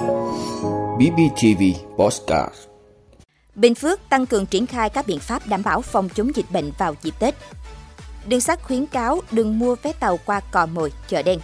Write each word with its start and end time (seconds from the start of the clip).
BBTV 0.00 1.62
Postcard 1.96 2.54
Bình 3.54 3.74
Phước 3.74 4.00
tăng 4.08 4.26
cường 4.26 4.46
triển 4.46 4.66
khai 4.66 4.90
các 4.90 5.06
biện 5.06 5.18
pháp 5.18 5.46
đảm 5.46 5.62
bảo 5.62 5.82
phòng 5.82 6.08
chống 6.08 6.36
dịch 6.36 6.50
bệnh 6.50 6.72
vào 6.78 6.94
dịp 7.02 7.14
Tết. 7.18 7.34
Đường 8.26 8.40
sắt 8.40 8.62
khuyến 8.62 8.86
cáo 8.86 9.20
đừng 9.30 9.58
mua 9.58 9.76
vé 9.82 9.92
tàu 9.92 10.18
qua 10.26 10.40
cò 10.40 10.66
mồi, 10.66 10.92
chợ 11.08 11.22
đen. 11.22 11.40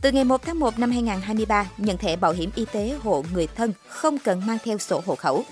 Từ 0.00 0.12
ngày 0.12 0.24
1 0.24 0.42
tháng 0.42 0.58
1 0.58 0.78
năm 0.78 0.90
2023, 0.90 1.66
nhận 1.78 1.98
thẻ 1.98 2.16
bảo 2.16 2.32
hiểm 2.32 2.50
y 2.54 2.64
tế 2.72 2.98
hộ 3.02 3.24
người 3.32 3.46
thân 3.46 3.72
không 3.88 4.18
cần 4.18 4.46
mang 4.46 4.58
theo 4.64 4.78
sổ 4.78 5.02
hộ 5.06 5.14
khẩu. 5.14 5.44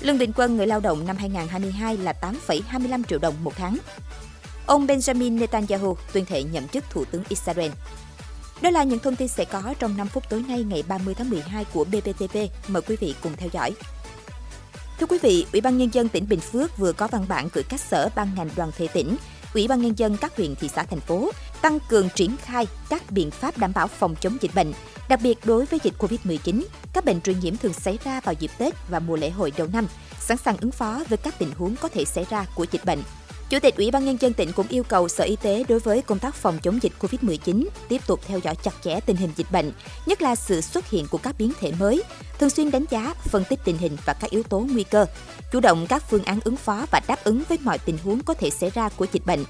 Lương 0.00 0.18
bình 0.18 0.32
quân 0.36 0.56
người 0.56 0.66
lao 0.66 0.80
động 0.80 1.06
năm 1.06 1.16
2022 1.16 1.96
là 1.96 2.14
8,25 2.20 3.02
triệu 3.08 3.18
đồng 3.18 3.34
một 3.42 3.52
tháng. 3.56 3.76
Ông 4.66 4.86
Benjamin 4.86 5.38
Netanyahu 5.38 5.96
tuyên 6.12 6.24
thệ 6.24 6.42
nhậm 6.42 6.68
chức 6.68 6.84
Thủ 6.90 7.04
tướng 7.04 7.22
Israel. 7.28 7.70
Đó 8.62 8.70
là 8.70 8.82
những 8.82 8.98
thông 8.98 9.16
tin 9.16 9.28
sẽ 9.28 9.44
có 9.44 9.74
trong 9.78 9.96
5 9.96 10.08
phút 10.08 10.24
tối 10.30 10.44
nay 10.48 10.62
ngày 10.62 10.84
30 10.88 11.14
tháng 11.14 11.30
12 11.30 11.64
của 11.72 11.84
BBTV. 11.84 12.38
Mời 12.68 12.82
quý 12.82 12.96
vị 13.00 13.14
cùng 13.22 13.32
theo 13.36 13.48
dõi. 13.52 13.72
Thưa 15.00 15.06
quý 15.06 15.18
vị, 15.22 15.46
Ủy 15.52 15.60
ban 15.60 15.78
Nhân 15.78 15.88
dân 15.92 16.08
tỉnh 16.08 16.28
Bình 16.28 16.40
Phước 16.40 16.78
vừa 16.78 16.92
có 16.92 17.08
văn 17.08 17.24
bản 17.28 17.48
gửi 17.52 17.64
các 17.68 17.80
sở 17.80 18.08
ban 18.16 18.28
ngành 18.36 18.48
đoàn 18.56 18.70
thể 18.76 18.88
tỉnh, 18.88 19.16
Ủy 19.54 19.68
ban 19.68 19.82
Nhân 19.82 19.98
dân 19.98 20.16
các 20.16 20.36
huyện, 20.36 20.54
thị 20.54 20.68
xã, 20.68 20.82
thành 20.82 21.00
phố 21.00 21.30
tăng 21.62 21.78
cường 21.88 22.08
triển 22.14 22.36
khai 22.36 22.66
các 22.88 23.10
biện 23.10 23.30
pháp 23.30 23.58
đảm 23.58 23.72
bảo 23.74 23.86
phòng 23.86 24.14
chống 24.20 24.36
dịch 24.40 24.54
bệnh, 24.54 24.72
đặc 25.08 25.20
biệt 25.22 25.38
đối 25.44 25.64
với 25.64 25.80
dịch 25.82 25.94
COVID-19, 25.98 26.62
các 26.92 27.04
bệnh 27.04 27.20
truyền 27.20 27.40
nhiễm 27.40 27.56
thường 27.56 27.72
xảy 27.72 27.98
ra 28.04 28.20
vào 28.20 28.34
dịp 28.38 28.50
Tết 28.58 28.74
và 28.88 28.98
mùa 28.98 29.16
lễ 29.16 29.30
hội 29.30 29.52
đầu 29.56 29.68
năm, 29.72 29.86
sẵn 30.20 30.36
sàng 30.36 30.56
ứng 30.60 30.70
phó 30.70 31.02
với 31.08 31.18
các 31.18 31.38
tình 31.38 31.50
huống 31.58 31.76
có 31.76 31.88
thể 31.88 32.04
xảy 32.04 32.26
ra 32.30 32.46
của 32.54 32.66
dịch 32.70 32.84
bệnh. 32.84 33.02
Chủ 33.50 33.58
tịch 33.60 33.76
Ủy 33.76 33.90
ban 33.90 34.04
Nhân 34.04 34.16
dân 34.20 34.32
tỉnh 34.32 34.52
cũng 34.52 34.66
yêu 34.68 34.82
cầu 34.82 35.08
Sở 35.08 35.24
Y 35.24 35.36
tế 35.36 35.64
đối 35.68 35.78
với 35.78 36.02
công 36.02 36.18
tác 36.18 36.34
phòng 36.34 36.58
chống 36.62 36.78
dịch 36.82 36.92
COVID-19 37.00 37.66
tiếp 37.88 38.02
tục 38.06 38.20
theo 38.26 38.38
dõi 38.38 38.54
chặt 38.62 38.74
chẽ 38.82 39.00
tình 39.00 39.16
hình 39.16 39.30
dịch 39.36 39.50
bệnh, 39.50 39.72
nhất 40.06 40.22
là 40.22 40.34
sự 40.34 40.60
xuất 40.60 40.90
hiện 40.90 41.06
của 41.10 41.18
các 41.18 41.34
biến 41.38 41.52
thể 41.60 41.72
mới, 41.78 42.02
thường 42.38 42.50
xuyên 42.50 42.70
đánh 42.70 42.84
giá, 42.90 43.14
phân 43.22 43.44
tích 43.48 43.60
tình 43.64 43.78
hình 43.78 43.96
và 44.06 44.12
các 44.12 44.30
yếu 44.30 44.42
tố 44.42 44.58
nguy 44.58 44.84
cơ, 44.84 45.06
chủ 45.52 45.60
động 45.60 45.86
các 45.88 46.02
phương 46.10 46.24
án 46.24 46.38
ứng 46.44 46.56
phó 46.56 46.86
và 46.90 47.00
đáp 47.08 47.24
ứng 47.24 47.42
với 47.48 47.58
mọi 47.62 47.78
tình 47.78 47.98
huống 48.04 48.22
có 48.22 48.34
thể 48.34 48.50
xảy 48.50 48.70
ra 48.70 48.88
của 48.88 49.06
dịch 49.12 49.26
bệnh. 49.26 49.44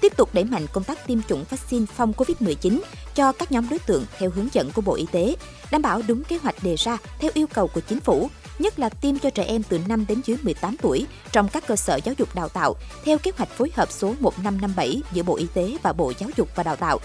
Tiếp 0.00 0.16
tục 0.16 0.28
đẩy 0.32 0.44
mạnh 0.44 0.66
công 0.72 0.84
tác 0.84 1.06
tiêm 1.06 1.22
chủng 1.22 1.44
vaccine 1.50 1.86
phòng 1.86 2.12
COVID-19 2.16 2.80
cho 3.14 3.32
các 3.32 3.52
nhóm 3.52 3.68
đối 3.68 3.78
tượng 3.78 4.04
theo 4.18 4.30
hướng 4.30 4.48
dẫn 4.52 4.70
của 4.72 4.82
Bộ 4.82 4.94
Y 4.94 5.06
tế, 5.12 5.36
đảm 5.70 5.82
bảo 5.82 6.02
đúng 6.08 6.24
kế 6.24 6.36
hoạch 6.36 6.62
đề 6.62 6.76
ra 6.76 6.98
theo 7.18 7.30
yêu 7.34 7.46
cầu 7.46 7.66
của 7.68 7.80
chính 7.80 8.00
phủ, 8.00 8.30
nhất 8.60 8.78
là 8.78 8.88
tiêm 8.88 9.18
cho 9.18 9.30
trẻ 9.30 9.44
em 9.44 9.62
từ 9.62 9.80
5 9.88 10.04
đến 10.08 10.20
dưới 10.24 10.36
18 10.42 10.76
tuổi 10.82 11.06
trong 11.32 11.48
các 11.48 11.66
cơ 11.66 11.76
sở 11.76 12.00
giáo 12.04 12.14
dục 12.18 12.34
đào 12.34 12.48
tạo 12.48 12.74
theo 13.04 13.18
kế 13.18 13.30
hoạch 13.36 13.48
phối 13.48 13.70
hợp 13.74 13.92
số 13.92 14.14
1557 14.20 15.02
giữa 15.12 15.22
Bộ 15.22 15.36
Y 15.36 15.46
tế 15.54 15.76
và 15.82 15.92
Bộ 15.92 16.12
Giáo 16.18 16.30
dục 16.36 16.48
và 16.54 16.62
Đào 16.62 16.76
tạo. 16.76 16.98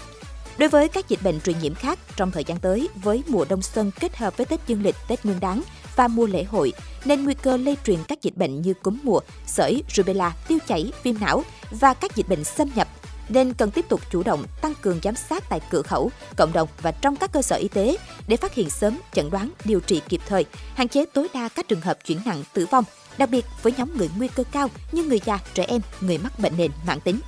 Đối 0.58 0.68
với 0.68 0.88
các 0.88 1.08
dịch 1.08 1.22
bệnh 1.22 1.40
truyền 1.40 1.58
nhiễm 1.58 1.74
khác 1.74 1.98
trong 2.16 2.30
thời 2.30 2.44
gian 2.44 2.58
tới, 2.58 2.88
với 2.94 3.22
mùa 3.26 3.44
đông 3.48 3.62
xuân 3.62 3.90
kết 4.00 4.16
hợp 4.16 4.36
với 4.36 4.46
Tết 4.46 4.60
dương 4.66 4.82
lịch, 4.82 4.96
Tết 5.08 5.24
nguyên 5.24 5.40
Đán 5.40 5.62
và 5.96 6.08
mùa 6.08 6.26
lễ 6.26 6.44
hội, 6.44 6.72
nên 7.04 7.24
nguy 7.24 7.34
cơ 7.34 7.56
lây 7.56 7.76
truyền 7.84 7.98
các 8.08 8.22
dịch 8.22 8.36
bệnh 8.36 8.62
như 8.62 8.74
cúm 8.74 8.98
mùa, 9.02 9.20
sởi, 9.46 9.82
rubella, 9.94 10.32
tiêu 10.48 10.58
chảy, 10.66 10.92
viêm 11.02 11.14
não 11.20 11.42
và 11.70 11.94
các 11.94 12.16
dịch 12.16 12.28
bệnh 12.28 12.44
xâm 12.44 12.70
nhập 12.74 12.88
nên 13.28 13.54
cần 13.54 13.70
tiếp 13.70 13.84
tục 13.88 14.00
chủ 14.10 14.22
động 14.22 14.44
tăng 14.60 14.74
cường 14.82 15.00
giám 15.02 15.14
sát 15.16 15.44
tại 15.48 15.60
cửa 15.70 15.82
khẩu, 15.82 16.10
cộng 16.36 16.52
đồng 16.52 16.68
và 16.82 16.92
trong 16.92 17.16
các 17.16 17.32
cơ 17.32 17.42
sở 17.42 17.56
y 17.56 17.68
tế 17.68 17.96
để 18.28 18.36
phát 18.36 18.54
hiện 18.54 18.70
sớm, 18.70 18.98
chẩn 19.12 19.30
đoán, 19.30 19.50
điều 19.64 19.80
trị 19.80 20.02
kịp 20.08 20.20
thời, 20.26 20.44
hạn 20.74 20.88
chế 20.88 21.04
tối 21.06 21.28
đa 21.34 21.48
các 21.48 21.68
trường 21.68 21.80
hợp 21.80 21.98
chuyển 22.04 22.20
nặng 22.24 22.42
tử 22.52 22.66
vong, 22.70 22.84
đặc 23.18 23.30
biệt 23.30 23.44
với 23.62 23.72
nhóm 23.76 23.96
người 23.96 24.10
nguy 24.18 24.28
cơ 24.28 24.44
cao 24.52 24.68
như 24.92 25.02
người 25.02 25.20
già, 25.24 25.38
trẻ 25.54 25.64
em, 25.68 25.80
người 26.00 26.18
mắc 26.18 26.38
bệnh 26.38 26.56
nền 26.56 26.70
mãn 26.86 27.00
tính. 27.00 27.20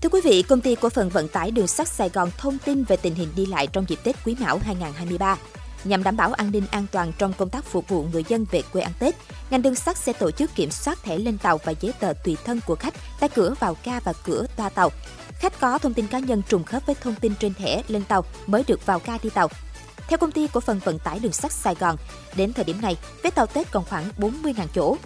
Thưa 0.00 0.08
quý 0.08 0.20
vị, 0.24 0.42
công 0.42 0.60
ty 0.60 0.74
cổ 0.74 0.88
phần 0.88 1.08
vận 1.08 1.28
tải 1.28 1.50
đường 1.50 1.66
sắt 1.66 1.88
Sài 1.88 2.08
Gòn 2.08 2.30
thông 2.38 2.58
tin 2.58 2.84
về 2.84 2.96
tình 2.96 3.14
hình 3.14 3.28
đi 3.36 3.46
lại 3.46 3.66
trong 3.66 3.84
dịp 3.88 3.98
Tết 4.04 4.16
Quý 4.24 4.36
Mão 4.40 4.58
2023. 4.64 5.36
Nhằm 5.84 6.02
đảm 6.02 6.16
bảo 6.16 6.32
an 6.32 6.50
ninh 6.50 6.66
an 6.70 6.86
toàn 6.92 7.12
trong 7.18 7.32
công 7.32 7.50
tác 7.50 7.64
phục 7.64 7.88
vụ 7.88 8.02
người 8.12 8.24
dân 8.28 8.46
về 8.50 8.62
quê 8.72 8.82
ăn 8.82 8.92
Tết, 8.98 9.14
ngành 9.50 9.62
đường 9.62 9.74
sắt 9.74 9.96
sẽ 9.96 10.12
tổ 10.12 10.30
chức 10.30 10.54
kiểm 10.54 10.70
soát 10.70 11.02
thẻ 11.02 11.18
lên 11.18 11.38
tàu 11.38 11.58
và 11.64 11.72
giấy 11.80 11.92
tờ 12.00 12.12
tùy 12.24 12.36
thân 12.44 12.60
của 12.66 12.74
khách 12.74 12.94
tại 13.20 13.28
cửa 13.34 13.54
vào 13.60 13.76
ga 13.84 14.00
và 14.00 14.12
cửa 14.24 14.46
toa 14.56 14.68
tàu. 14.68 14.90
Khách 15.38 15.60
có 15.60 15.78
thông 15.78 15.94
tin 15.94 16.06
cá 16.06 16.18
nhân 16.18 16.42
trùng 16.48 16.64
khớp 16.64 16.86
với 16.86 16.96
thông 17.00 17.14
tin 17.14 17.34
trên 17.40 17.54
thẻ 17.54 17.82
lên 17.88 18.04
tàu 18.04 18.24
mới 18.46 18.64
được 18.66 18.86
vào 18.86 19.00
ga 19.06 19.18
đi 19.22 19.30
tàu. 19.30 19.48
Theo 20.08 20.18
công 20.18 20.32
ty 20.32 20.46
cổ 20.46 20.60
phần 20.60 20.80
vận 20.84 20.98
tải 20.98 21.18
đường 21.18 21.32
sắt 21.32 21.52
Sài 21.52 21.74
Gòn, 21.74 21.96
đến 22.36 22.52
thời 22.52 22.64
điểm 22.64 22.80
này, 22.80 22.96
vé 23.22 23.30
tàu 23.30 23.46
Tết 23.46 23.70
còn 23.72 23.84
khoảng 23.84 24.10
40.000 24.18 24.66
chỗ. 24.74 24.96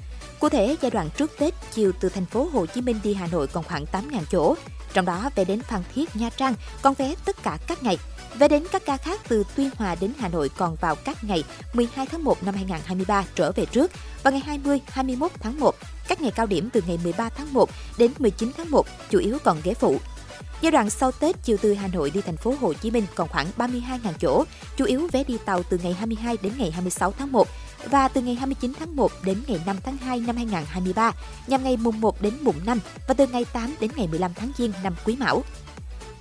Cụ 0.41 0.49
thể, 0.49 0.77
giai 0.81 0.91
đoạn 0.91 1.09
trước 1.17 1.33
Tết, 1.39 1.55
chiều 1.73 1.93
từ 2.01 2.09
thành 2.09 2.27
phố 2.27 2.49
Hồ 2.53 2.67
Chí 2.67 2.81
Minh 2.81 3.01
đi 3.05 3.15
Hà 3.15 3.27
Nội 3.27 3.47
còn 3.47 3.65
khoảng 3.65 3.85
8.000 3.85 4.21
chỗ. 4.31 4.55
Trong 4.93 5.05
đó, 5.05 5.31
vé 5.35 5.45
đến 5.45 5.63
Phan 5.63 5.83
Thiết, 5.95 6.17
Nha 6.17 6.31
Trang 6.31 6.55
còn 6.83 6.95
vé 6.95 7.15
tất 7.25 7.43
cả 7.43 7.59
các 7.67 7.83
ngày. 7.83 7.99
Vé 8.35 8.49
đến 8.49 8.65
các 8.73 8.87
ga 8.87 8.97
khác 8.97 9.21
từ 9.29 9.45
Tuyên 9.57 9.71
Hòa 9.77 9.95
đến 10.01 10.13
Hà 10.19 10.29
Nội 10.29 10.51
còn 10.57 10.77
vào 10.81 10.95
các 10.95 11.25
ngày 11.25 11.45
12 11.73 12.07
tháng 12.07 12.25
1 12.25 12.43
năm 12.43 12.55
2023 12.55 13.25
trở 13.35 13.53
về 13.53 13.67
trước 13.67 13.91
và 14.23 14.31
ngày 14.31 14.41
20, 14.41 14.81
21 14.87 15.31
tháng 15.41 15.61
1. 15.61 15.75
Các 16.09 16.21
ngày 16.21 16.31
cao 16.31 16.47
điểm 16.47 16.69
từ 16.73 16.83
ngày 16.87 16.99
13 17.05 17.29
tháng 17.29 17.53
1 17.53 17.71
đến 17.99 18.13
19 18.19 18.51
tháng 18.57 18.71
1 18.71 18.87
chủ 19.11 19.19
yếu 19.19 19.39
còn 19.45 19.61
ghế 19.65 19.75
phụ. 19.75 19.99
Giai 20.61 20.73
đoạn 20.73 20.91
sau 20.91 21.13
Tết 21.13 21.37
chiều 21.43 21.57
từ 21.63 21.75
Hà 21.75 21.89
Nội 21.89 22.11
đi 22.11 22.21
thành 22.21 22.37
phố 22.37 22.55
Hồ 22.61 22.73
Chí 22.73 22.91
Minh 22.91 23.07
còn 23.15 23.29
khoảng 23.29 23.47
32.000 23.57 24.13
chỗ, 24.21 24.45
chủ 24.77 24.85
yếu 24.85 25.09
vé 25.13 25.25
đi 25.25 25.37
tàu 25.45 25.63
từ 25.63 25.79
ngày 25.83 25.93
22 25.93 26.37
đến 26.43 26.53
ngày 26.59 26.71
26 26.71 27.13
tháng 27.19 27.33
1 27.33 27.49
và 27.91 28.09
từ 28.09 28.21
ngày 28.21 28.35
29 28.35 28.73
tháng 28.79 28.97
1 28.97 29.13
đến 29.25 29.43
ngày 29.47 29.61
5 29.67 29.77
tháng 29.85 29.97
2 29.97 30.21
năm 30.21 30.37
2023, 30.37 31.13
nhằm 31.47 31.65
ngày 31.65 31.77
mùng 31.77 32.01
1 32.01 32.23
đến 32.23 32.35
mùng 32.41 32.57
5 32.67 32.81
và 33.09 33.15
từ 33.15 33.27
ngày 33.27 33.45
8 33.53 33.75
đến 33.81 33.91
ngày 33.97 34.07
15 34.07 34.35
tháng 34.35 34.53
Giêng 34.59 34.73
năm 34.83 34.95
Quý 35.05 35.17
Mão. 35.17 35.43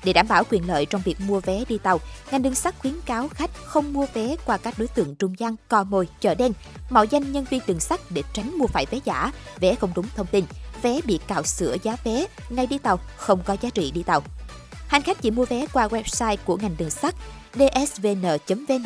Để 0.04 0.14
đảm 0.14 0.28
bảo 0.28 0.44
quyền 0.50 0.68
lợi 0.68 0.86
trong 0.86 1.02
việc 1.06 1.22
mua 1.22 1.40
vé 1.40 1.64
đi 1.70 1.78
tàu, 1.78 2.00
ngành 2.32 2.42
đường 2.42 2.56
sắt 2.56 2.80
khuyến 2.80 3.02
cáo 3.06 3.28
khách 3.28 3.52
không 3.66 3.94
mua 3.94 4.06
vé 4.14 4.36
qua 4.46 4.58
các 4.58 4.74
đối 4.78 4.88
tượng 4.88 5.16
trung 5.16 5.40
gian, 5.40 5.56
cò 5.68 5.84
mồi, 5.84 6.08
chợ 6.20 6.36
đen, 6.36 6.52
mạo 6.90 7.06
danh 7.06 7.32
nhân 7.32 7.46
viên 7.50 7.62
đường 7.68 7.80
sắt 7.80 8.00
để 8.10 8.24
tránh 8.34 8.58
mua 8.58 8.68
phải 8.68 8.86
vé 8.92 9.00
giả, 9.06 9.32
vé 9.60 9.76
không 9.76 9.92
đúng 9.96 10.08
thông 10.16 10.28
tin, 10.28 10.46
vé 10.82 11.00
bị 11.06 11.20
cạo 11.28 11.44
sửa 11.44 11.76
giá 11.84 11.96
vé, 12.04 12.26
ngày 12.50 12.68
đi 12.68 12.78
tàu 12.78 13.00
không 13.18 13.44
có 13.46 13.58
giá 13.62 13.70
trị 13.70 13.92
đi 13.92 14.04
tàu. 14.04 14.24
Hành 14.88 15.02
khách 15.02 15.22
chỉ 15.22 15.32
mua 15.32 15.46
vé 15.46 15.66
qua 15.74 15.88
website 15.88 16.38
của 16.46 16.58
ngành 16.58 16.76
đường 16.78 16.90
sắt 16.90 17.16
dsvn.vn, 17.54 18.84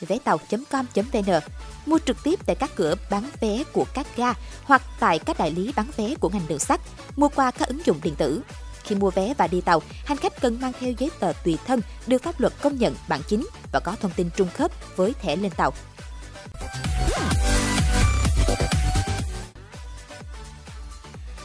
vé 0.00 0.18
tàu.com.vn, 0.24 1.40
mua 1.86 1.98
trực 1.98 2.16
tiếp 2.24 2.40
tại 2.46 2.56
các 2.56 2.70
cửa 2.76 2.94
bán 3.10 3.30
vé 3.40 3.64
của 3.72 3.84
các 3.94 4.06
ga 4.16 4.32
hoặc 4.64 4.82
tại 5.00 5.18
các 5.18 5.38
đại 5.38 5.50
lý 5.50 5.72
bán 5.76 5.86
vé 5.96 6.14
của 6.20 6.28
ngành 6.28 6.48
đường 6.48 6.58
sắt, 6.58 6.80
mua 7.16 7.28
qua 7.28 7.50
các 7.50 7.68
ứng 7.68 7.86
dụng 7.86 7.98
điện 8.02 8.14
tử. 8.14 8.42
Khi 8.84 8.94
mua 8.94 9.10
vé 9.10 9.34
và 9.38 9.46
đi 9.46 9.60
tàu, 9.60 9.82
hành 10.04 10.18
khách 10.18 10.40
cần 10.40 10.60
mang 10.60 10.72
theo 10.80 10.92
giấy 10.98 11.10
tờ 11.20 11.32
tùy 11.44 11.58
thân 11.66 11.80
được 12.06 12.22
pháp 12.22 12.40
luật 12.40 12.52
công 12.62 12.78
nhận 12.78 12.94
bản 13.08 13.20
chính 13.28 13.46
và 13.72 13.80
có 13.80 13.96
thông 14.00 14.12
tin 14.16 14.30
trung 14.36 14.48
khớp 14.54 14.96
với 14.96 15.12
thẻ 15.22 15.36
lên 15.36 15.52
tàu. 15.56 15.72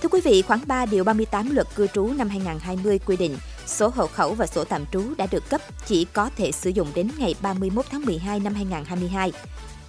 Thưa 0.01 0.09
quý 0.09 0.21
vị, 0.21 0.41
khoảng 0.41 0.61
3 0.67 0.85
điều 0.85 1.03
38 1.03 1.55
luật 1.55 1.67
cư 1.75 1.87
trú 1.87 2.13
năm 2.17 2.29
2020 2.29 2.99
quy 3.05 3.17
định 3.17 3.37
sổ 3.65 3.87
hộ 3.95 4.07
khẩu 4.07 4.33
và 4.33 4.47
sổ 4.47 4.63
tạm 4.63 4.85
trú 4.91 5.03
đã 5.17 5.27
được 5.31 5.49
cấp 5.49 5.61
chỉ 5.85 6.05
có 6.13 6.29
thể 6.37 6.51
sử 6.51 6.69
dụng 6.69 6.87
đến 6.95 7.11
ngày 7.17 7.35
31 7.41 7.85
tháng 7.91 8.05
12 8.05 8.39
năm 8.39 8.53
2022. 8.53 9.31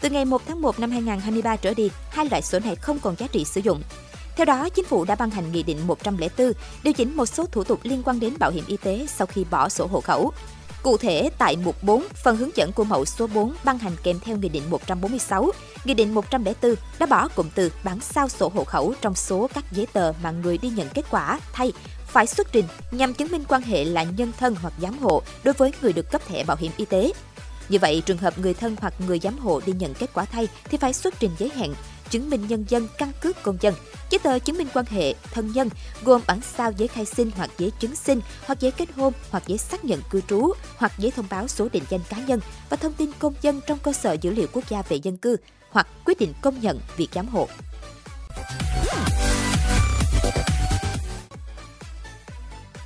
Từ 0.01 0.11
ngày 0.11 0.25
1 0.25 0.43
tháng 0.47 0.61
1 0.61 0.81
năm 0.81 0.91
2023 0.91 1.57
trở 1.57 1.75
đi, 1.75 1.91
hai 2.11 2.27
loại 2.31 2.43
sổ 2.43 2.59
này 2.59 2.77
không 2.77 2.99
còn 2.99 3.17
giá 3.19 3.27
trị 3.27 3.45
sử 3.45 3.61
dụng. 3.61 3.83
Theo 4.39 4.45
đó, 4.45 4.69
Chính 4.69 4.85
phủ 4.85 5.05
đã 5.05 5.15
ban 5.15 5.31
hành 5.31 5.53
Nghị 5.53 5.63
định 5.63 5.87
104 5.87 6.53
điều 6.83 6.93
chỉnh 6.93 7.17
một 7.17 7.27
số 7.27 7.47
thủ 7.47 7.65
tục 7.65 7.81
liên 7.83 8.03
quan 8.03 8.21
đến 8.21 8.35
bảo 8.39 8.51
hiểm 8.51 8.65
y 8.67 8.77
tế 8.77 9.07
sau 9.09 9.27
khi 9.27 9.45
bỏ 9.51 9.69
sổ 9.69 9.87
hộ 9.87 10.01
khẩu. 10.01 10.33
Cụ 10.83 10.97
thể, 10.97 11.31
tại 11.39 11.57
mục 11.57 11.83
4, 11.83 12.05
phần 12.25 12.37
hướng 12.37 12.57
dẫn 12.57 12.73
của 12.73 12.85
mẫu 12.85 13.05
số 13.05 13.27
4 13.27 13.55
ban 13.65 13.79
hành 13.79 13.93
kèm 14.03 14.21
theo 14.21 14.37
Nghị 14.37 14.49
định 14.49 14.63
146, 14.71 15.51
Nghị 15.85 15.95
định 15.95 16.15
104 16.15 16.75
đã 16.99 17.07
bỏ 17.07 17.29
cụm 17.29 17.49
từ 17.55 17.73
bán 17.85 18.01
sao 18.01 18.29
sổ 18.29 18.53
hộ 18.55 18.65
khẩu 18.65 18.95
trong 19.01 19.15
số 19.15 19.49
các 19.55 19.65
giấy 19.73 19.87
tờ 19.93 20.13
mà 20.23 20.31
người 20.31 20.59
đi 20.59 20.69
nhận 20.69 20.89
kết 20.95 21.05
quả 21.11 21.41
thay 21.53 21.73
phải 22.07 22.27
xuất 22.27 22.53
trình 22.53 22.65
nhằm 22.91 23.15
chứng 23.15 23.33
minh 23.33 23.45
quan 23.49 23.63
hệ 23.63 23.85
là 23.85 24.03
nhân 24.03 24.33
thân 24.39 24.55
hoặc 24.63 24.73
giám 24.83 24.99
hộ 24.99 25.23
đối 25.45 25.55
với 25.55 25.73
người 25.83 25.93
được 25.93 26.11
cấp 26.11 26.23
thẻ 26.29 26.45
bảo 26.45 26.57
hiểm 26.61 26.73
y 26.77 26.85
tế. 26.85 27.13
Như 27.69 27.79
vậy, 27.79 28.03
trường 28.07 28.19
hợp 28.19 28.39
người 28.39 28.55
thân 28.55 28.77
hoặc 28.81 28.95
người 29.07 29.19
giám 29.19 29.39
hộ 29.39 29.61
đi 29.67 29.73
nhận 29.73 29.95
kết 29.95 30.11
quả 30.15 30.25
thay 30.25 30.49
thì 30.65 30.79
phải 30.79 30.93
xuất 30.93 31.15
trình 31.21 31.31
giấy 31.39 31.51
hẹn, 31.57 31.75
chứng 32.11 32.31
minh 32.31 32.47
nhân 32.49 32.65
dân, 32.69 32.89
căn 32.99 33.13
cước 33.21 33.43
công 33.43 33.59
dân, 33.61 33.75
giấy 34.11 34.19
tờ 34.19 34.39
chứng 34.39 34.59
minh 34.59 34.69
quan 34.75 34.87
hệ 34.89 35.15
thân 35.33 35.53
nhân 35.53 35.69
gồm 36.05 36.23
bản 36.27 36.41
sao 36.57 36.73
giấy 36.73 36.89
khai 36.89 37.05
sinh 37.05 37.31
hoặc 37.37 37.51
giấy 37.59 37.73
chứng 37.81 37.97
sinh 37.97 38.21
hoặc 38.47 38.61
giấy 38.61 38.71
kết 38.71 38.93
hôn 38.97 39.13
hoặc 39.31 39.43
giấy 39.47 39.59
xác 39.59 39.85
nhận 39.85 40.01
cư 40.11 40.21
trú 40.29 40.53
hoặc 40.77 40.93
giấy 40.99 41.11
thông 41.11 41.27
báo 41.31 41.49
số 41.49 41.69
định 41.73 41.85
danh 41.89 42.01
cá 42.09 42.17
nhân 42.19 42.41
và 42.71 42.77
thông 42.77 42.93
tin 42.93 43.11
công 43.19 43.35
dân 43.43 43.61
trong 43.67 43.79
cơ 43.79 43.93
sở 43.93 44.13
dữ 44.13 44.31
liệu 44.31 44.47
quốc 44.53 44.65
gia 44.69 44.83
về 44.83 44.97
dân 44.97 45.17
cư 45.17 45.37
hoặc 45.71 45.87
quyết 46.05 46.19
định 46.19 46.33
công 46.43 46.61
nhận 46.61 46.81
việc 46.97 47.09
giám 47.15 47.29
hộ. 47.29 47.49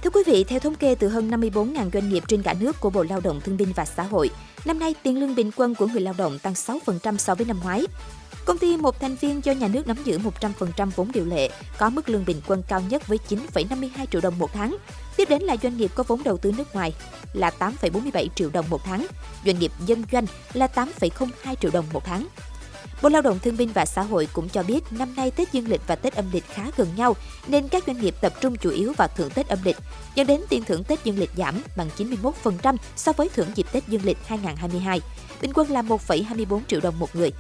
Thưa 0.02 0.10
quý 0.10 0.22
vị, 0.26 0.44
theo 0.44 0.60
thống 0.60 0.75
kê 0.75 0.94
từ 0.94 1.08
hơn 1.08 1.30
54.000 1.30 1.90
doanh 1.92 2.08
nghiệp 2.08 2.22
trên 2.28 2.42
cả 2.42 2.54
nước 2.60 2.80
của 2.80 2.90
Bộ 2.90 3.02
Lao 3.02 3.20
động 3.20 3.40
Thương 3.40 3.56
binh 3.56 3.72
và 3.76 3.84
Xã 3.84 4.02
hội, 4.02 4.30
năm 4.64 4.78
nay 4.78 4.94
tiền 5.02 5.20
lương 5.20 5.34
bình 5.34 5.50
quân 5.56 5.75
của 5.75 5.86
người 5.86 6.00
lao 6.00 6.14
động 6.18 6.38
tăng 6.38 6.52
6% 6.52 7.16
so 7.16 7.34
với 7.34 7.46
năm 7.46 7.60
ngoái. 7.62 7.86
Công 8.44 8.58
ty 8.58 8.76
một 8.76 9.00
thành 9.00 9.16
viên 9.16 9.44
do 9.44 9.52
nhà 9.52 9.68
nước 9.68 9.86
nắm 9.86 9.96
giữ 10.04 10.18
100% 10.18 10.90
vốn 10.96 11.12
điều 11.12 11.24
lệ, 11.24 11.50
có 11.78 11.90
mức 11.90 12.08
lương 12.08 12.24
bình 12.24 12.40
quân 12.46 12.62
cao 12.68 12.80
nhất 12.80 13.08
với 13.08 13.18
9,52 13.28 14.06
triệu 14.12 14.20
đồng 14.20 14.38
một 14.38 14.50
tháng. 14.52 14.76
Tiếp 15.16 15.28
đến 15.28 15.42
là 15.42 15.56
doanh 15.62 15.76
nghiệp 15.76 15.90
có 15.94 16.04
vốn 16.08 16.22
đầu 16.24 16.36
tư 16.36 16.52
nước 16.58 16.74
ngoài 16.74 16.94
là 17.32 17.50
8,47 17.58 18.26
triệu 18.34 18.50
đồng 18.52 18.70
một 18.70 18.84
tháng, 18.84 19.06
doanh 19.46 19.58
nghiệp 19.58 19.72
dân 19.86 20.04
doanh 20.12 20.26
là 20.52 20.66
8,02 20.66 21.54
triệu 21.60 21.70
đồng 21.70 21.84
một 21.92 22.04
tháng. 22.04 22.26
Bộ 23.02 23.08
Lao 23.08 23.22
động 23.22 23.38
Thương 23.38 23.56
binh 23.56 23.72
và 23.74 23.84
Xã 23.86 24.02
hội 24.02 24.28
cũng 24.32 24.48
cho 24.48 24.62
biết 24.62 24.80
năm 24.90 25.16
nay 25.16 25.30
Tết 25.30 25.52
Dương 25.52 25.68
lịch 25.68 25.80
và 25.86 25.96
Tết 25.96 26.14
âm 26.14 26.24
lịch 26.32 26.44
khá 26.48 26.66
gần 26.76 26.88
nhau 26.96 27.16
nên 27.46 27.68
các 27.68 27.84
doanh 27.86 28.00
nghiệp 28.00 28.14
tập 28.20 28.32
trung 28.40 28.56
chủ 28.56 28.70
yếu 28.70 28.92
vào 28.96 29.08
thưởng 29.16 29.30
Tết 29.30 29.48
âm 29.48 29.58
lịch, 29.64 29.76
dẫn 30.14 30.26
đến 30.26 30.40
tiền 30.48 30.64
thưởng 30.64 30.84
Tết 30.84 31.04
Dương 31.04 31.18
lịch 31.18 31.30
giảm 31.36 31.62
bằng 31.76 31.88
91% 31.96 32.76
so 32.96 33.12
với 33.12 33.28
thưởng 33.28 33.48
dịp 33.54 33.66
Tết 33.72 33.88
Dương 33.88 34.04
lịch 34.04 34.18
2022, 34.26 35.00
bình 35.42 35.52
quân 35.54 35.70
là 35.70 35.82
1,24 35.82 36.60
triệu 36.68 36.80
đồng 36.80 36.98
một 36.98 37.16
người. 37.16 37.32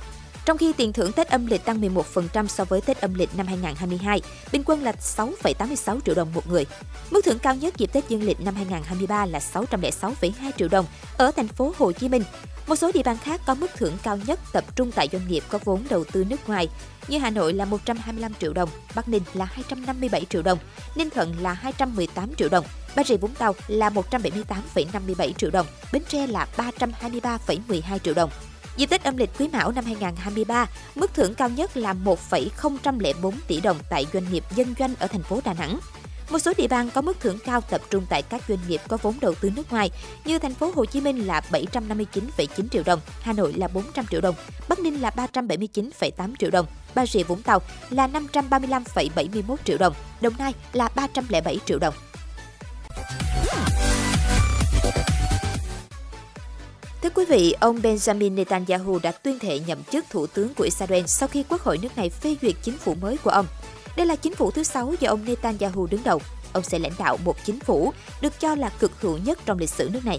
Trong 0.44 0.58
khi 0.58 0.72
tiền 0.72 0.92
thưởng 0.92 1.12
Tết 1.12 1.28
âm 1.28 1.46
lịch 1.46 1.64
tăng 1.64 1.80
11% 1.80 2.46
so 2.46 2.64
với 2.64 2.80
Tết 2.80 3.00
âm 3.00 3.14
lịch 3.14 3.36
năm 3.36 3.46
2022, 3.46 4.20
bình 4.52 4.62
quân 4.66 4.82
là 4.82 4.92
6,86 5.00 6.00
triệu 6.00 6.14
đồng 6.14 6.34
một 6.34 6.48
người. 6.48 6.66
Mức 7.10 7.24
thưởng 7.24 7.38
cao 7.38 7.54
nhất 7.54 7.76
dịp 7.76 7.92
Tết 7.92 8.08
dương 8.08 8.22
lịch 8.22 8.40
năm 8.40 8.54
2023 8.54 9.26
là 9.26 9.38
606,2 9.38 10.50
triệu 10.58 10.68
đồng 10.68 10.86
ở 11.16 11.30
thành 11.30 11.48
phố 11.48 11.72
Hồ 11.78 11.92
Chí 11.92 12.08
Minh. 12.08 12.22
Một 12.66 12.76
số 12.76 12.92
địa 12.92 13.02
bàn 13.02 13.16
khác 13.24 13.40
có 13.46 13.54
mức 13.54 13.70
thưởng 13.76 13.96
cao 14.02 14.18
nhất 14.26 14.40
tập 14.52 14.64
trung 14.76 14.90
tại 14.92 15.08
doanh 15.12 15.28
nghiệp 15.28 15.44
có 15.48 15.58
vốn 15.64 15.84
đầu 15.90 16.04
tư 16.12 16.24
nước 16.24 16.48
ngoài, 16.48 16.68
như 17.08 17.18
Hà 17.18 17.30
Nội 17.30 17.52
là 17.52 17.64
125 17.64 18.32
triệu 18.40 18.52
đồng, 18.52 18.68
Bắc 18.94 19.08
Ninh 19.08 19.22
là 19.34 19.44
257 19.44 20.24
triệu 20.30 20.42
đồng, 20.42 20.58
Ninh 20.96 21.10
Thuận 21.10 21.34
là 21.40 21.52
218 21.52 22.34
triệu 22.34 22.48
đồng, 22.48 22.64
Bà 22.96 23.04
Rịa 23.04 23.16
Vũng 23.16 23.34
Tàu 23.34 23.54
là 23.68 23.90
178,57 23.90 25.32
triệu 25.32 25.50
đồng, 25.50 25.66
Bến 25.92 26.02
Tre 26.08 26.26
là 26.26 26.46
323,12 26.56 27.98
triệu 27.98 28.14
đồng. 28.14 28.30
Dịp 28.76 28.86
Tết 28.86 29.04
âm 29.04 29.16
lịch 29.16 29.30
Quý 29.38 29.48
Mão 29.52 29.72
năm 29.72 29.84
2023, 29.84 30.66
mức 30.94 31.14
thưởng 31.14 31.34
cao 31.34 31.48
nhất 31.48 31.76
là 31.76 31.92
1,004 31.92 33.34
tỷ 33.46 33.60
đồng 33.60 33.78
tại 33.90 34.06
doanh 34.12 34.32
nghiệp 34.32 34.44
dân 34.54 34.74
doanh 34.78 34.94
ở 34.98 35.06
thành 35.06 35.22
phố 35.22 35.40
Đà 35.44 35.54
Nẵng. 35.54 35.78
Một 36.30 36.38
số 36.38 36.52
địa 36.56 36.68
bàn 36.68 36.90
có 36.94 37.00
mức 37.00 37.20
thưởng 37.20 37.38
cao 37.44 37.60
tập 37.60 37.80
trung 37.90 38.06
tại 38.08 38.22
các 38.22 38.42
doanh 38.48 38.58
nghiệp 38.68 38.80
có 38.88 38.98
vốn 39.02 39.14
đầu 39.20 39.34
tư 39.34 39.50
nước 39.56 39.72
ngoài 39.72 39.90
như 40.24 40.38
thành 40.38 40.54
phố 40.54 40.72
Hồ 40.74 40.84
Chí 40.84 41.00
Minh 41.00 41.26
là 41.26 41.40
759,9 41.50 42.68
triệu 42.68 42.82
đồng, 42.86 43.00
Hà 43.20 43.32
Nội 43.32 43.52
là 43.52 43.68
400 43.68 44.06
triệu 44.06 44.20
đồng, 44.20 44.34
Bắc 44.68 44.78
Ninh 44.78 45.02
là 45.02 45.10
379,8 45.16 46.34
triệu 46.38 46.50
đồng, 46.50 46.66
Bà 46.94 47.06
Rịa 47.06 47.22
Vũng 47.22 47.42
Tàu 47.42 47.58
là 47.90 48.08
535,71 48.08 49.56
triệu 49.64 49.78
đồng, 49.78 49.94
Đồng 50.20 50.34
Nai 50.38 50.52
là 50.72 50.88
307 50.94 51.58
triệu 51.66 51.78
đồng. 51.78 51.94
Thưa 57.02 57.10
quý 57.10 57.24
vị, 57.24 57.54
ông 57.60 57.76
Benjamin 57.76 58.34
Netanyahu 58.34 58.98
đã 58.98 59.12
tuyên 59.12 59.38
thệ 59.38 59.58
nhậm 59.58 59.78
chức 59.84 60.04
thủ 60.10 60.26
tướng 60.26 60.54
của 60.54 60.64
Israel 60.64 61.04
sau 61.06 61.28
khi 61.28 61.44
quốc 61.48 61.60
hội 61.60 61.78
nước 61.78 61.96
này 61.96 62.10
phê 62.10 62.36
duyệt 62.42 62.54
chính 62.62 62.78
phủ 62.78 62.94
mới 62.94 63.16
của 63.16 63.30
ông. 63.30 63.46
Đây 63.96 64.06
là 64.06 64.16
chính 64.16 64.34
phủ 64.34 64.50
thứ 64.50 64.62
sáu 64.62 64.94
do 65.00 65.10
ông 65.10 65.24
Netanyahu 65.24 65.86
đứng 65.86 66.02
đầu. 66.04 66.20
Ông 66.52 66.62
sẽ 66.62 66.78
lãnh 66.78 66.92
đạo 66.98 67.18
một 67.24 67.36
chính 67.44 67.60
phủ 67.60 67.92
được 68.20 68.40
cho 68.40 68.54
là 68.54 68.68
cực 68.78 69.00
hữu 69.00 69.18
nhất 69.18 69.38
trong 69.44 69.58
lịch 69.58 69.70
sử 69.70 69.90
nước 69.92 70.04
này. 70.04 70.18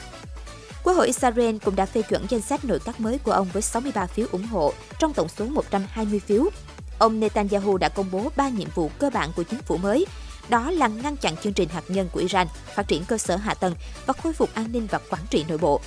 Quốc 0.84 0.94
hội 0.94 1.08
Israel 1.08 1.58
cũng 1.66 1.76
đã 1.76 1.86
phê 1.86 2.02
chuẩn 2.02 2.26
danh 2.30 2.42
sách 2.42 2.66
nội 2.66 2.80
các 2.86 3.00
mới 3.00 3.18
của 3.18 3.32
ông 3.32 3.48
với 3.54 3.62
63 3.62 4.06
phiếu 4.06 4.28
ủng 4.32 4.48
hộ 4.48 4.74
trong 5.00 5.14
tổng 5.14 5.30
số 5.30 5.46
120 5.46 6.20
phiếu. 6.20 6.44
Ông 7.00 7.20
Netanyahu 7.20 7.78
đã 7.78 7.90
công 7.90 8.12
bố 8.12 8.32
ba 8.36 8.50
nhiệm 8.50 8.70
vụ 8.76 8.92
cơ 9.00 9.10
bản 9.10 9.30
của 9.36 9.44
chính 9.44 9.62
phủ 9.62 9.78
mới, 9.78 10.06
đó 10.50 10.72
là 10.72 10.88
ngăn 10.88 11.18
chặn 11.18 11.36
chương 11.44 11.54
trình 11.54 11.70
hạt 11.70 11.84
nhân 11.88 12.10
của 12.12 12.20
Iran, 12.20 12.48
phát 12.76 12.88
triển 12.88 13.04
cơ 13.08 13.18
sở 13.18 13.36
hạ 13.36 13.54
tầng 13.54 13.76
và 14.06 14.14
khôi 14.24 14.34
phục 14.34 14.54
an 14.54 14.72
ninh 14.72 14.88
và 14.92 15.00
quản 15.10 15.22
trị 15.30 15.46
nội 15.50 15.58
bộ. 15.58 15.82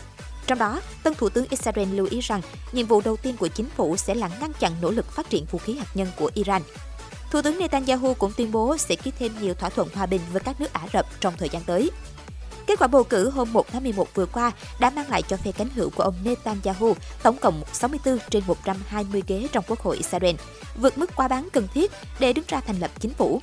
Trong 0.47 0.59
đó, 0.59 0.81
tân 1.03 1.15
Thủ 1.15 1.29
tướng 1.29 1.47
Israel 1.51 1.89
lưu 1.95 2.07
ý 2.11 2.21
rằng 2.21 2.41
nhiệm 2.73 2.87
vụ 2.87 3.01
đầu 3.05 3.17
tiên 3.17 3.37
của 3.37 3.49
chính 3.49 3.69
phủ 3.77 3.97
sẽ 3.97 4.15
là 4.15 4.31
ngăn 4.41 4.53
chặn 4.53 4.73
nỗ 4.83 4.91
lực 4.91 5.13
phát 5.13 5.31
triển 5.31 5.45
vũ 5.51 5.59
khí 5.59 5.75
hạt 5.75 5.87
nhân 5.95 6.09
của 6.17 6.31
Iran. 6.35 6.63
Thủ 7.31 7.43
tướng 7.43 7.59
Netanyahu 7.59 8.15
cũng 8.15 8.33
tuyên 8.37 8.53
bố 8.53 8.77
sẽ 8.77 8.95
ký 8.95 9.13
thêm 9.19 9.33
nhiều 9.41 9.55
thỏa 9.55 9.69
thuận 9.69 9.89
hòa 9.95 10.07
bình 10.07 10.21
với 10.33 10.41
các 10.41 10.61
nước 10.61 10.73
Ả 10.73 10.87
Rập 10.93 11.07
trong 11.21 11.35
thời 11.39 11.49
gian 11.49 11.63
tới. 11.63 11.91
Kết 12.67 12.79
quả 12.79 12.87
bầu 12.87 13.05
cử 13.05 13.31
hôm 13.31 13.53
1 13.53 13.67
tháng 13.73 13.83
11 13.83 14.09
vừa 14.15 14.27
qua 14.27 14.53
đã 14.81 14.91
mang 14.91 15.11
lại 15.11 15.23
cho 15.23 15.37
phe 15.37 15.53
cánh 15.53 15.69
hữu 15.75 15.91
của 15.91 16.03
ông 16.03 16.15
Netanyahu 16.25 16.97
tổng 17.23 17.37
cộng 17.39 17.63
64 17.73 18.19
trên 18.31 18.43
120 18.47 19.23
ghế 19.27 19.47
trong 19.53 19.65
Quốc 19.69 19.81
hội 19.81 19.97
Israel, 19.97 20.35
vượt 20.77 20.99
mức 20.99 21.11
quá 21.17 21.29
bán 21.29 21.49
cần 21.53 21.69
thiết 21.75 21.93
để 22.19 22.33
đứng 22.33 22.45
ra 22.49 22.61
thành 22.61 22.79
lập 22.79 22.91
chính 23.01 23.15
phủ. 23.15 23.41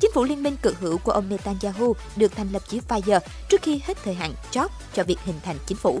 Chính 0.00 0.10
phủ 0.14 0.24
liên 0.24 0.42
minh 0.42 0.56
cực 0.62 0.80
hữu 0.80 0.98
của 0.98 1.12
ông 1.12 1.28
Netanyahu 1.28 1.96
được 2.16 2.36
thành 2.36 2.52
lập 2.52 2.62
chỉ 2.68 2.80
vài 2.88 3.02
giờ 3.06 3.20
trước 3.48 3.62
khi 3.62 3.80
hết 3.84 3.98
thời 4.04 4.14
hạn 4.14 4.34
chót 4.50 4.70
cho 4.94 5.04
việc 5.04 5.18
hình 5.24 5.40
thành 5.44 5.56
chính 5.66 5.78
phủ. 5.78 6.00